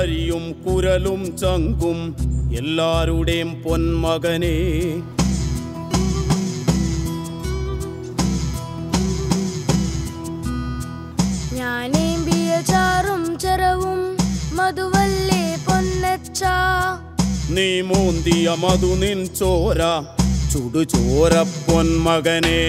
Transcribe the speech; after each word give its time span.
തരിയും 0.00 0.44
കുരലും 0.64 1.22
ചങ്കും 1.40 1.98
എല്ലാരുടെയും 2.58 3.50
പൊന്മകനെ. 3.64 4.52
ഞാനേമ്പിയ 11.58 12.50
ചാറും 12.70 13.24
ചെറവും 13.38 14.00
മധുവല്ലേ 14.58 15.44
പൊന്നച്ച. 15.68 16.42
നീ 17.56 17.70
മൂന്തിയ 17.90 18.56
മധു 18.64 18.92
നിൻ 19.04 19.20
ചോര 19.40 19.80
ചുടു 20.52 20.84
ചോര 20.94 21.34
പൊന്മകനെ. 21.68 22.60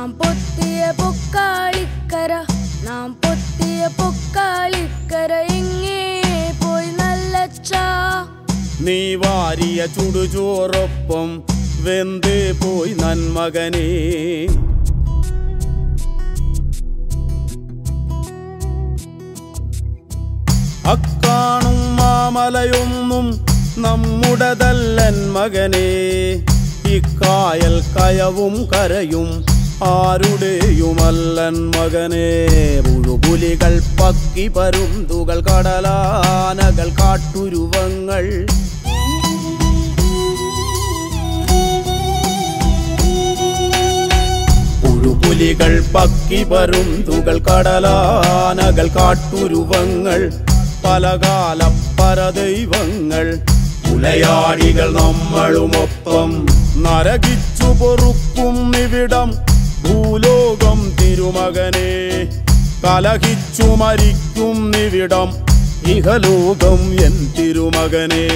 നാം 0.00 0.12
പൊത്തിയ 0.12 0.92
പൊക്കാളിക്കര 0.96 2.32
നാം 2.84 3.08
പൊത്തിയ 3.12 3.88
പൊക്കാളിക്കര 3.88 5.32
ഇങ്ങേ 5.56 6.04
പോയി 6.62 6.90
നല്ലച്ച 6.90 7.72
നീ 8.80 9.14
വാരിയ 9.14 9.86
ചുടുചോറൊപ്പം 9.86 11.28
വെന്ത് 11.82 12.56
പോയി 12.62 12.94
നന്മകനെ. 12.94 13.86
അക്കാണും 20.86 21.96
മാമലയൊന്നും 21.96 23.26
നമ്മുടതല്ലൻ 23.78 25.32
മകനെ. 25.32 25.88
ഇക്കായൽ 26.88 27.74
കയവും 27.94 28.54
കരയും 28.72 29.28
ആരുടെയുമല്ലൻ 29.84 31.70
മകനെ 31.70 32.28
മുഴുപുലികൾ 32.86 33.80
പക്കി 34.00 34.48
പരുന്തുകൾ 34.48 35.40
കടലാനകൾ 35.40 36.88
കാട്ടുരുവങ്ങൾ. 37.00 38.24
പുഴുപുലികൾ 44.82 45.82
പക്കി 45.94 46.44
പരുന്തുകൾ 46.44 47.38
കടലാനകൾ 47.38 48.88
കാട്ടുരുവങ്ങൾ 48.98 50.20
പലകാല 50.84 51.60
പരദൈവങ്ങൾ 52.00 53.26
ഉലയാടികൾ 53.94 54.92
നമ്മളുമൊപ്പം 54.92 56.30
നരകിച്ചു 56.76 57.68
പൊറുക്കും 57.80 58.70
നിവിടം 58.70 59.28
ഭൂലോകം 59.84 60.78
തിരുമകനെ 61.00 61.90
കലഹിച്ചു 62.84 63.66
മരിക്കും 63.82 64.70
നിവിടം 64.70 65.28
ഇഹലോകം 65.86 66.80
എൻ 67.04 67.14
തിരുമകനേ. 67.38 68.26